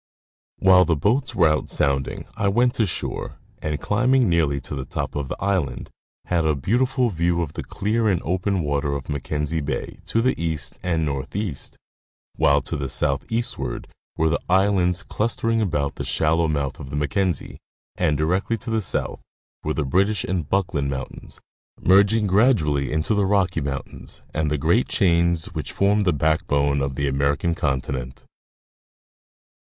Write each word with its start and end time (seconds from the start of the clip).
While 0.57 0.83
the 0.85 0.95
boats 0.95 1.35
were 1.35 1.47
out 1.47 1.69
sounding 1.69 2.25
I 2.35 2.47
went 2.47 2.79
ashore 2.79 3.37
and, 3.61 3.79
climbing 3.79 4.27
nearly 4.27 4.59
to 4.61 4.73
the 4.73 4.83
top 4.83 5.13
of 5.13 5.27
the 5.29 5.39
island, 5.39 5.91
had 6.25 6.43
a 6.43 6.55
beautiful 6.55 7.11
view 7.11 7.43
of 7.43 7.53
the 7.53 7.63
clear 7.63 8.07
and 8.07 8.19
open 8.23 8.63
water 8.63 8.93
of 8.95 9.09
Mackenzie 9.09 9.61
bay, 9.61 9.99
to 10.07 10.23
the 10.23 10.33
east 10.43 10.79
and 10.81 11.05
northeast; 11.05 11.77
while 12.33 12.61
to 12.61 12.75
the 12.75 12.89
southeastward 12.89 13.87
were 14.17 14.27
the 14.29 14.39
islands 14.49 15.03
clustering 15.03 15.61
about 15.61 15.93
the 15.97 16.03
shallow 16.03 16.47
mouth 16.47 16.79
of 16.79 16.89
the 16.89 16.95
Mackenzie, 16.95 17.59
and 17.95 18.17
directly 18.17 18.57
to 18.57 18.71
the 18.71 18.81
south 18.81 19.21
were 19.63 19.75
the 19.75 19.85
British 19.85 20.23
and 20.23 20.49
Buckland 20.49 20.89
mountains, 20.89 21.39
merging 21.79 22.25
gradually 22.25 22.91
into 22.91 23.13
the 23.13 23.27
Rocky 23.27 23.61
mountains 23.61 24.23
and 24.33 24.49
the 24.49 24.57
great 24.57 24.87
chains 24.87 25.53
which 25.53 25.71
form 25.71 26.05
the 26.05 26.11
back 26.11 26.47
bone 26.47 26.81
of 26.81 26.95
the 26.95 27.07
American 27.07 27.53
continent. 27.53 28.25
190 28.25 28.25
National 28.25 28.25
Geographie 28.25 28.25
Magazine. 28.25 28.27